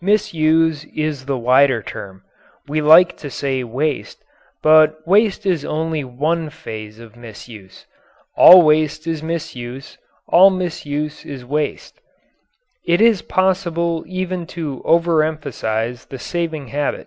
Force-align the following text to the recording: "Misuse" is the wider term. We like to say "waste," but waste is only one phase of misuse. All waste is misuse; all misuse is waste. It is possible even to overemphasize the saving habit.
"Misuse" 0.00 0.84
is 0.86 1.26
the 1.26 1.38
wider 1.38 1.80
term. 1.80 2.24
We 2.66 2.80
like 2.80 3.16
to 3.18 3.30
say 3.30 3.62
"waste," 3.62 4.24
but 4.60 4.96
waste 5.06 5.46
is 5.46 5.64
only 5.64 6.02
one 6.02 6.50
phase 6.50 6.98
of 6.98 7.14
misuse. 7.14 7.86
All 8.36 8.62
waste 8.62 9.06
is 9.06 9.22
misuse; 9.22 9.96
all 10.26 10.50
misuse 10.50 11.24
is 11.24 11.44
waste. 11.44 12.00
It 12.84 13.00
is 13.00 13.22
possible 13.22 14.02
even 14.08 14.46
to 14.58 14.82
overemphasize 14.84 16.08
the 16.08 16.18
saving 16.18 16.66
habit. 16.74 17.06